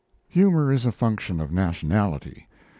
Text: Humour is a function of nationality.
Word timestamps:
Humour 0.29 0.71
is 0.73 0.83
a 0.87 0.91
function 0.91 1.39
of 1.39 1.51
nationality. 1.51 2.47